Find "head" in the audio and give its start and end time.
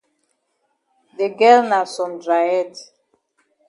2.51-2.73